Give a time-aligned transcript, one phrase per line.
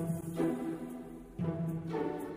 [0.00, 0.34] Thank
[1.92, 2.29] you.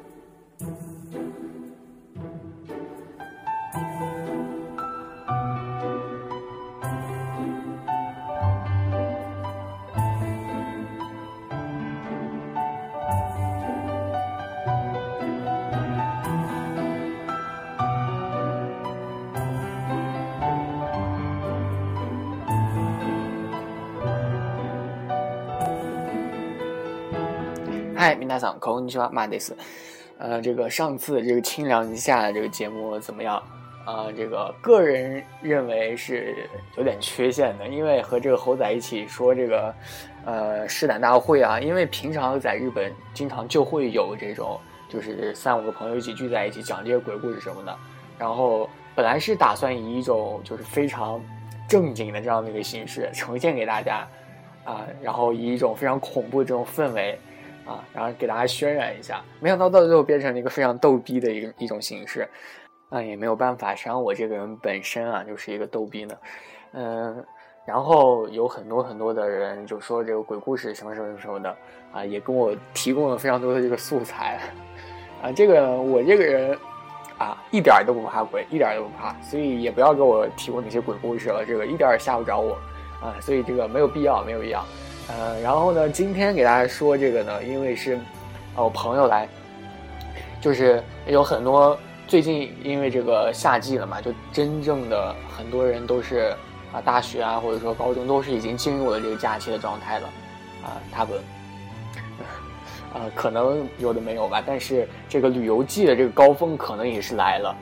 [28.02, 29.56] 嗨，皆さんこんにちは、马德斯。
[30.18, 33.42] 呃，这个上次这个清凉一下的这个节目怎么样？
[33.84, 39.74] 啊、这个个人认为是有点缺陷的，因为和这个猴仔一起说这个
[40.24, 47.74] 呃试胆大会啊，因为平常在日本经常就会有这种，就是三五个朋友一起聚在一起讲这些鬼故事什么的。
[48.18, 51.20] 然后本来是打算以一种就是非常
[51.66, 54.06] 正经的这样的一个形式呈现给大家
[54.64, 57.18] 啊、然后以一种非常恐怖的这种氛围。
[57.65, 62.27] 啊，然后给大家渲染一下，没想到到最后变成了一个非常逗逼的一个一种形式，
[62.89, 66.15] 那也没有办法，谁让我这个人本身啊就是一个逗逼呢，
[66.73, 67.25] 嗯，
[67.65, 71.55] 然后有很多很多的人就说这个鬼故事什么什么什么的
[71.91, 74.39] 啊，也跟我提供了非常多的这个素材，
[75.21, 76.57] 啊，这个我这个人
[77.17, 82.57] 啊一点都不怕鬼，一点都不怕，所以也不要给我提供那些鬼故事了，这个一点也吓不着我。
[83.01, 84.65] 啊，所以这个没有必要，没有必要。
[85.09, 87.99] 呃，然后呢，今天给大家说这个呢，因为是，
[88.55, 89.27] 呃，我朋友来，
[90.39, 96.33] 就是有很多最近因为这个夏季了嘛，就真正的很多人都是
[96.71, 100.07] 啊，大学啊，或者说高中都是已经进入了这个假期的状态了，
[100.63, 101.19] 啊，他们，
[102.93, 107.55] 啊， 可能有的没有吧，但是这个旅游季的这个高峰可能也是来了，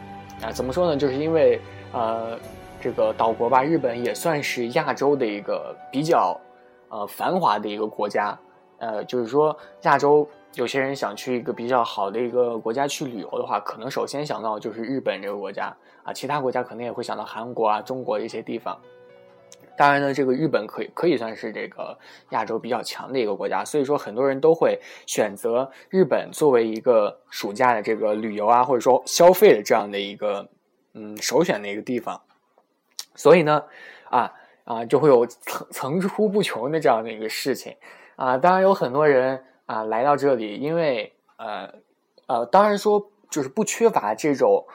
[0.43, 0.95] 啊，怎么说呢？
[0.95, 1.59] 就是因为
[1.91, 2.37] 呃，
[2.79, 6.39] 这个岛国吧，日本也算是亚洲的一个比较。
[6.91, 8.37] 呃，繁华的一个国家，
[8.77, 18.77] 呃，就是说亚洲有些人想去一个比较好的一个国家去旅游的话，可能首先想到就是日本这个国家啊，其他国家可能也会想到韩国啊、中国一些地方。
[19.77, 21.97] 当然呢，这个日本可以可以算是这个
[22.31, 30.45] 亚洲比较强的一个国家，所以说很多人都会选择日本作为一个暑假的这个旅游啊，或者说消费的这样的一个
[30.93, 32.21] 嗯首选的一个地方。
[33.15, 33.63] 所以呢，
[34.09, 34.33] 啊。
[34.71, 37.75] 啊，就会有层层出不穷的这样的一个事情，
[38.15, 41.69] 啊，当然有很多人啊来到这里，因为呃
[42.27, 44.65] 呃，当然说就是不缺乏这种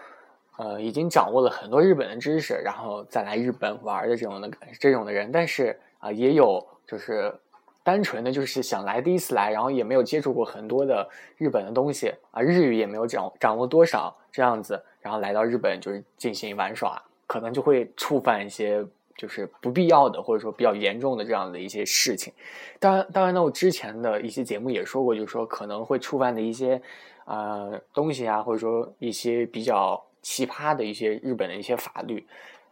[0.58, 7.34] 呃已经掌握了很多日本的知识，然后再来日本玩的这种的这种的人，但是啊也有就是
[7.82, 11.08] 单纯的就是想来第一次来，然后也没有接触过很多的
[11.38, 18.84] 日本的东西啊，日语也没有掌掌握多少这样子，然后来到日本就是进行玩耍，可能就会触犯一些。
[19.16, 22.32] 就是不必要的，或者说比较严重的这样的一些事情。
[22.78, 26.80] 当然，当然呢，我之前的一些节目也说过，就是说可能会触犯的一些
[27.24, 32.26] 呃东西啊，或者说一些比较奇葩的一些日本的一些法律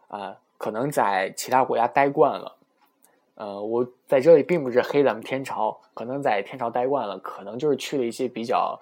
[0.08, 2.56] 啊，可能在其他国家待惯了。
[3.36, 8.80] 呃，我在这里并不是黑咱们天朝，可能在天朝待惯了，可能就是去了一些比较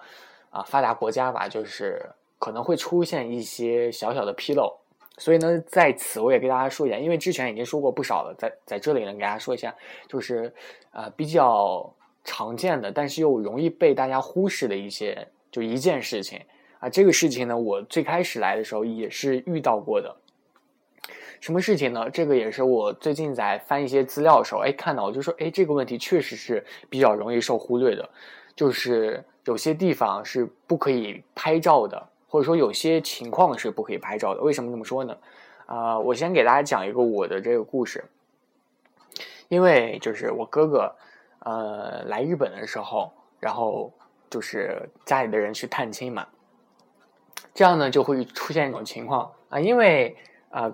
[0.51, 2.07] 啊发达国家吧，就是
[2.37, 4.77] 可能会出现一些小小的纰漏。
[5.17, 9.73] 所以呢，在此我也给大家说一下，因为之前已经说过不少了，在在这里呢，给大家说一下，
[10.07, 10.51] 就是
[10.91, 11.93] 呃比较
[12.23, 16.41] 常见的，但是又容易被大家忽视的一些，就一件事情
[16.79, 16.89] 啊。
[16.89, 20.15] 这个事情呢，我最开始来的时候也是遇到过的。
[21.39, 22.09] 什么事情呢？
[22.09, 28.09] 这个也是我最近在翻一些资料的时候，哎，看到我就说，哎，这个问题确实是比较容易受忽略的，
[28.55, 32.09] 就是有些地方是不可以拍照的。
[32.33, 35.15] 或者说有些情况是不可以拍照的，为什么这么说呢？
[35.67, 38.03] 啊，我先给大家讲一个我的这个故事。
[39.49, 40.95] 因为就是我哥哥，
[41.41, 43.93] 呃，来日本的时候，然后
[44.31, 46.25] 就是家里的人去探亲嘛，
[47.53, 50.17] 这样呢就会出现一种情况啊，因为
[50.49, 50.73] 啊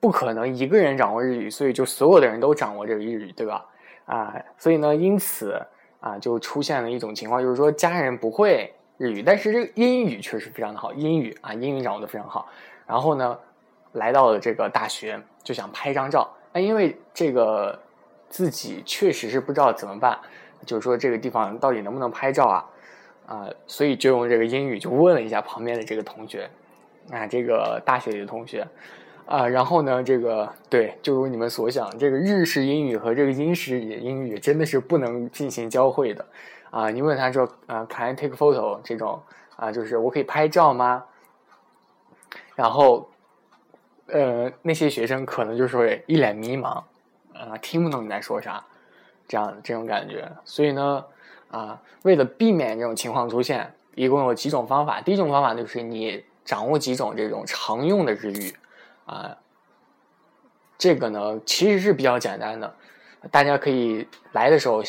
[0.00, 3.66] 不可能一个人掌握日语，所以就所有的人都掌握这个日语，对吧？
[4.04, 5.58] 啊，所以呢，因此
[6.00, 8.70] 啊就出现了一种情况，就是说家人不会。
[8.96, 12.48] 日语，但是这个英语确实非常的好，英语啊，英语掌握的非常好。
[12.86, 13.38] 然后呢，
[13.92, 16.28] 来到了这个大学，就想拍张照。
[16.52, 17.76] 那因为这个
[18.28, 20.16] 自己确实是不知道怎么办，
[20.64, 22.64] 就是说这个地方到底能不能拍照啊？
[23.26, 26.48] 啊，所以就用这个英语就问了一下旁边的这个同学，
[27.10, 28.64] 啊，这个大学里的同学
[29.26, 29.48] 啊。
[29.48, 36.24] 然后呢，这个对，就如你们所想，这个日式英语和这个英式英语真的是不能进行交汇的。
[36.74, 38.80] 啊，你问他说，啊，Can I take photo？
[38.82, 39.22] 这种
[39.54, 41.04] 啊，就是我可以拍照吗？
[42.56, 43.08] 然后，
[44.08, 46.82] 呃，那些学生可能就是会一脸迷茫，
[47.32, 48.64] 啊，听不懂你在说啥，
[49.28, 50.28] 这样这种感觉。
[50.44, 51.04] 所以呢，
[51.52, 55.00] 啊，为了避免这种情况出现，一共有几种方法。
[55.00, 58.52] 第一种方法就是你掌握几种这种常用的日语
[59.06, 59.36] 啊，
[60.76, 62.74] 这个呢其实是比较简单的。
[63.30, 64.82] 大家可以来的时候，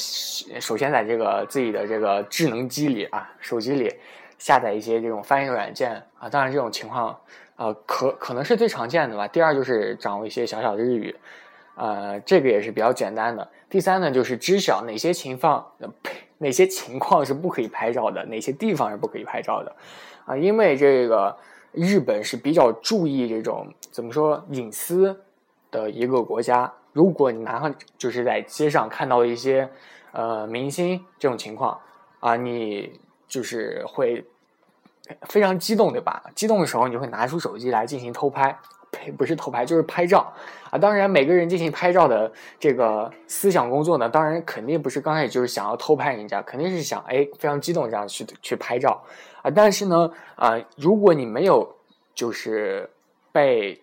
[0.59, 3.93] 首先在这个自己的这个智能机里啊，手机里
[4.37, 6.27] 下载一些这种翻译软件啊。
[6.27, 7.17] 当然，这种情况
[7.55, 9.27] 啊，可可能是最常见的吧。
[9.27, 11.15] 第二就是掌握一些小小的日语，
[11.75, 13.47] 呃，这个也是比较简单的。
[13.69, 15.65] 第三呢，就是知晓哪些情况，
[16.03, 19.73] 呸，哪些情况是不可以拍照的，哪些地方是不可以拍照的
[20.25, 20.35] 啊。
[20.35, 21.37] 因为这个
[21.71, 25.17] 日本是比较注意这种怎么说隐私
[25.71, 26.71] 的一个国家。
[26.95, 29.69] 如果你拿上就是在街上看到一些，
[30.13, 31.77] 呃，明星这种情况
[32.21, 32.97] 啊，你
[33.27, 34.23] 就是会
[35.23, 36.23] 非常激动，对吧？
[36.33, 38.57] 激动的时候，你就会拿出手机来进行偷拍，
[38.93, 40.31] 呸，不是偷拍，就是拍照
[40.71, 40.79] 啊。
[40.79, 49.03] 当然，每个人进行拍照的这个思想工作呢，当然肯定不是刚开始就是想要偷拍人家，肯定是想哎非常激动这样去去拍照
[49.41, 49.51] 啊。
[49.51, 51.75] 但是呢，啊，如果你没有
[52.13, 52.89] 就是
[53.33, 53.81] 被。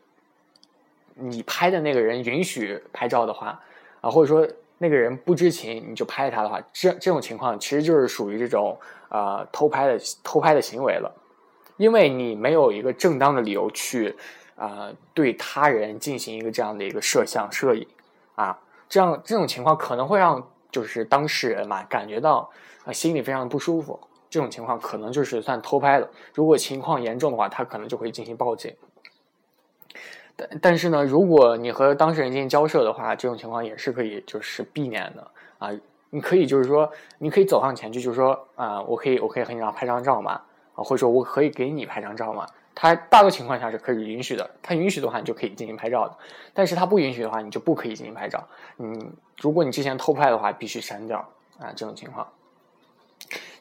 [1.14, 3.60] 你拍的那个人允许拍照的话，
[4.00, 4.46] 啊，或者说
[4.78, 8.78] 那个人不知情你就拍他的话，这这种情况其实就是属于这种
[9.08, 11.14] 啊偷拍的偷拍的行为了，
[11.76, 14.14] 因为你没有一个正当的理由去
[14.56, 17.86] 啊对他人进行一个这样的一个摄像摄影
[18.34, 18.58] 啊，
[18.88, 22.50] 这样这种情况可能会让就是当事人嘛感觉到
[22.84, 26.08] 啊心里非常不舒服，这种情况可能就是算偷拍了。
[26.34, 28.74] 如果情况严重的话，他可能就会进行报警。
[30.60, 35.70] 但是呢，如果你和当事人进行交涉的话，这种情况也是可以就是避免的啊。
[36.10, 40.32] 你可以就是说，你可以走上前去，就是说啊，我可以我可以和你让拍张照嘛
[40.74, 42.46] 啊，或者说我可以给你拍张照嘛。
[42.74, 46.16] 他大多情况下是可以允许的，他允许的话你就可以进行拍照的。
[46.52, 48.46] 但是他不允许的话，你就不可以进行拍照。
[48.78, 51.18] 嗯，如果你之前偷拍的话，必须删掉
[51.58, 51.72] 啊。
[51.74, 52.26] 这种情况。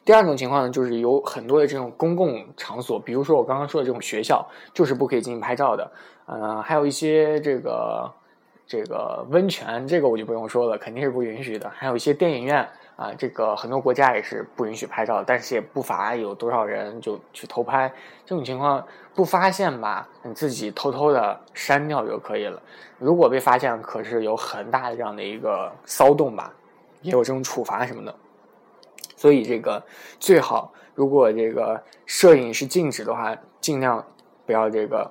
[0.04, 5.90] 第二种情况呢，就是有很多的这种公共场所，比如说我刚刚说的这种学校，就是不可以进行拍照的。
[6.40, 8.10] 呃，还有一些这个
[8.66, 11.68] 这个温泉，这个我就不用说了，肯定是不允许的。
[11.70, 17.92] 还有一些电影院啊，这个很多国家也是不允许拍照，但是也不乏有多少人就去偷拍。
[18.24, 18.82] 这种情况
[19.14, 22.62] 不发现吧，你自己偷偷的删掉就可以了。
[22.98, 26.50] 如果被发现，可是有很大的这样的一个骚动吧，
[27.02, 28.14] 也有这种处罚什么的。
[29.16, 29.82] 所以这个
[30.18, 34.02] 最好，如果这个摄影是禁止的话，尽量
[34.46, 35.10] 不要这个。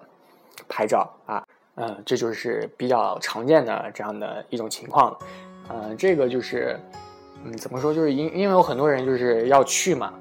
[0.71, 1.43] 拍照啊，
[1.75, 5.15] 嗯，这就是比较常见的这样的一种情况，
[5.69, 6.79] 嗯，这个就是，
[7.43, 10.13] 嗯，怎么说，就是因因为有很多人就是要去嘛，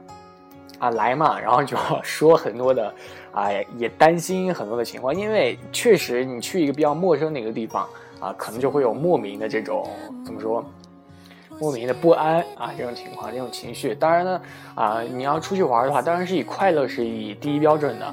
[0.81, 2.93] 啊，来嘛，然后就 说很多的，
[3.33, 3.49] 啊，
[3.79, 7.89] 也担心很多的情况，因为确实你去一个比较陌生的一个地方
[8.19, 9.89] 啊，可能就会有莫名的这种
[10.25, 10.65] 怎么说，
[11.61, 13.95] 莫名的不安啊，这种情况，这种情绪。
[13.95, 14.43] 当然呢，
[14.75, 18.07] 啊，你要出去玩的话，当然是以快乐是以第一标准的，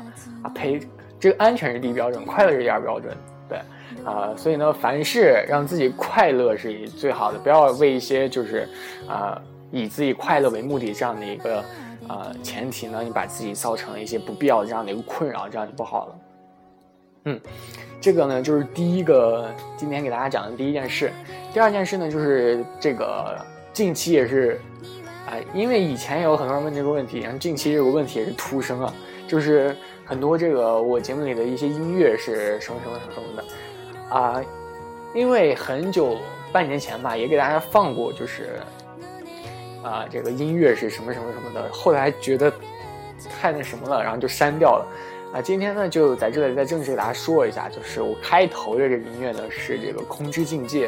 [0.43, 0.79] 啊，陪。
[1.19, 3.11] 这个安全是第一标准，快乐是第二标准，
[3.49, 3.59] 对，
[4.05, 8.69] 啊，所以呢，凡事让自己快乐是最好的，不要为一些就是
[9.07, 9.41] 啊
[9.71, 11.57] 以自己快乐为目的这样的一个
[12.07, 16.15] 啊前提呢，你把自己造成了一些不必要的这样的一个困扰，这样就不好了。
[17.25, 17.41] 嗯，
[17.99, 21.11] 这个呢就是第一个今天给大家讲的第一件事，
[21.51, 23.35] 第二件事呢就是这个
[23.73, 24.61] 近期也是
[25.25, 28.93] 啊，因为以前有很多人问这个问题，然后近期这个问题也是突生啊，
[29.27, 29.75] 就是。
[30.07, 34.41] 很多这个我节目里的一些音乐是什么什么什么的啊，
[35.13, 36.17] 因为很久
[36.51, 38.61] 半年前吧，也给大家放过，就是
[39.83, 42.49] 啊这个音乐是什么什么什么的，后来觉得
[43.41, 44.87] 太那什么了，然后就删掉了
[45.33, 45.41] 啊。
[45.41, 50.87] 今天呢就在这里再正式给大家说一下，就是我开头的这个音乐呢是这个《空之境界》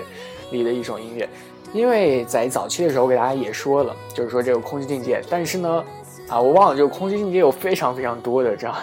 [0.52, 1.28] 里的一首音乐，
[1.74, 5.84] 因为在早期的时候给大家也说了，就是说这个《空之境界》，但是呢
[6.30, 8.76] 啊我忘了这个《空之境界》有非常非常多的这样。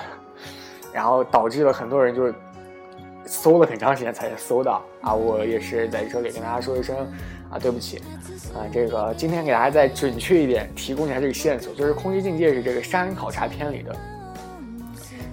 [0.97, 2.35] 然后导致了很多人就是
[3.27, 5.13] 搜了很长时间才搜到啊！
[5.13, 6.97] 我也是在这里跟大家说一声
[7.51, 7.99] 啊，对不起
[8.55, 8.65] 啊！
[8.73, 13.95] 这个今天给大家再准确一点提供一下这个线索，就是《空气境界》是这个山考察片里的，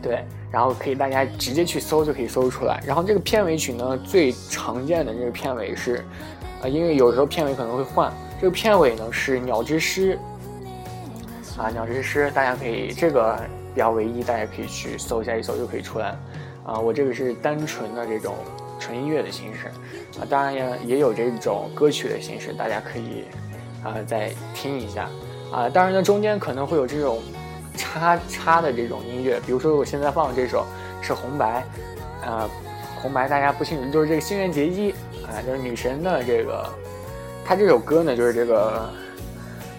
[0.01, 2.83] 对，然后可以大家直接去搜就可以搜出来。
[2.85, 6.03] 然后这个片尾曲呢，最常见的这个片尾是
[6.61, 10.19] 啊，因为有时候片尾可能会换，这个片尾呢是《鸟之诗》
[11.61, 13.39] 啊，《鸟之诗》，大家可以这个。
[13.73, 16.15] 比较唯一，大家可以去搜一下，一搜就可以出来。
[16.65, 18.35] 啊，我这个是单纯的这种
[18.79, 19.67] 纯音乐的形式，
[20.19, 23.25] 啊，当然也也有这种歌曲的形式，大家可以
[23.83, 25.09] 啊再听一下。
[25.51, 27.19] 啊，当然呢，中间可能会有这种
[27.75, 30.65] 插插的这种音乐，比如说我现在放的这首
[31.01, 31.63] 是红白，
[32.25, 32.49] 啊，
[33.01, 34.91] 红白大家不清楚，就是这个新垣结衣
[35.27, 36.69] 啊，就是女神的这个，
[37.43, 38.89] 她这首歌呢就是这个。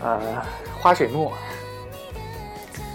[0.02, 0.20] 呃，
[0.82, 1.32] 花水木，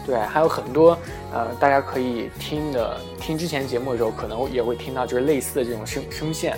[0.09, 0.97] 对，还有很多
[1.31, 6.57] 呃，大家可以听的，听之前节目的时候，可能也会听到，就是类似的这种声声线，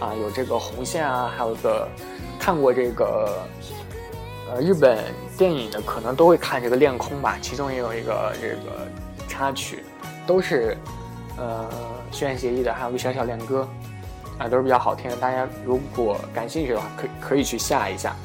[0.00, 1.88] 啊，有这个红线啊，还有个
[2.40, 3.38] 看过这个
[4.50, 4.98] 呃日本
[5.36, 8.88] 电影的，可能都会看这个《恋空》吧，其中也有一个这个
[9.28, 9.84] 插曲，
[10.26, 10.76] 都是
[11.36, 11.70] 呃
[12.10, 13.68] 虚幻协议的，还有个小小恋歌，
[14.38, 18.16] 啊，都是比较好听的，大家如果感兴趣的话，可可以去下一下。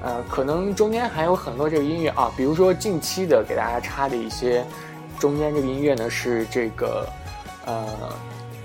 [0.00, 4.64] 呃，可能中间还有很多这个音乐啊，比如说近期的给大家插的一些，
[5.18, 7.04] 中间这个音乐呢是这个，
[7.66, 7.84] 呃，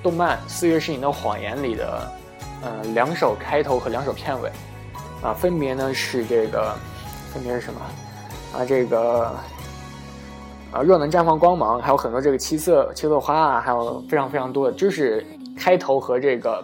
[0.04, 2.12] 动漫《四月是你的谎言》里的，
[2.62, 4.52] 呃，两首开头和两首片尾，
[5.24, 6.76] 啊，分别呢是这个，
[7.34, 7.82] 分别是什么？
[8.56, 9.36] 啊，这个，
[10.72, 15.26] 啊，若能绽放光芒，还有很多这个七色七色花啊，还有非常非常多的，就是
[15.58, 16.64] 开头和这个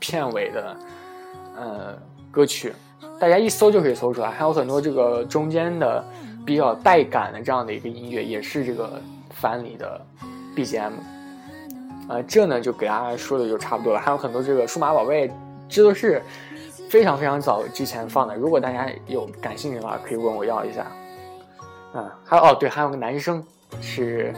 [0.00, 0.76] 片尾的，
[1.54, 1.98] 呃，
[2.30, 2.72] 歌曲。
[3.18, 6.04] 大家一搜就可以搜出来，还有很多这个中间的
[6.44, 10.00] 比较带感的这样的一个音乐，也是这个番里的
[10.54, 10.92] BGM。
[12.08, 13.98] 呃，这呢就给大家说的就差不多了。
[13.98, 15.28] 还有很多这个数码宝贝
[15.68, 16.22] 制作室
[16.88, 20.86] 非常非常早之前放的，如果大家有感兴趣的话，可以问我要一下。
[21.94, 23.42] 嗯，还有哦对，还有个男生
[23.80, 24.32] 是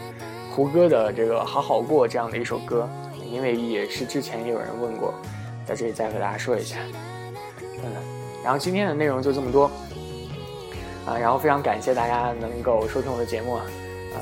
[0.55, 2.87] 胡歌的这个好好过这样的一首歌，
[3.29, 5.13] 因为也是之前也有人问过，
[5.65, 6.77] 在这里再和大家说一下。
[8.43, 9.65] 然后今天的内容就这么多，
[11.05, 13.65] 啊，然后非常感谢大家能够收听我的节目，啊，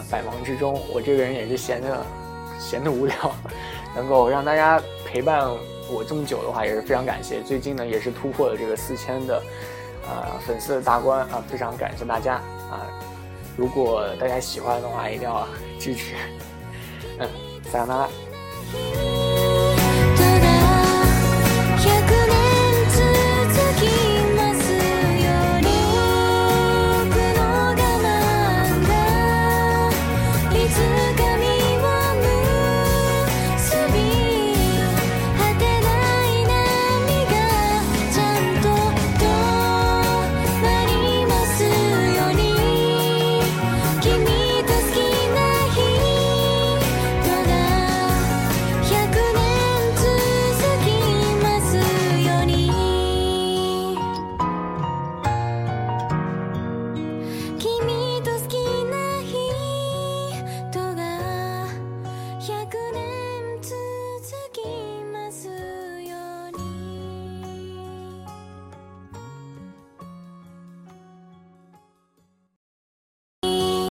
[0.09, 2.05] 百忙之中，我这个人也是闲的，
[2.59, 3.15] 闲的无聊，
[3.95, 5.47] 能够让大家陪伴
[5.89, 7.41] 我这么久的话，也是非常感谢。
[7.41, 9.41] 最近呢，也是突破了这个四千的，
[10.05, 12.35] 啊，粉丝的大关啊，非常感谢大家
[12.69, 12.85] 啊！
[13.55, 15.47] 如果大家喜欢的话，一定要
[15.79, 16.15] 支持，
[17.19, 17.29] 嗯，
[17.71, 19.06] 撒由那拉。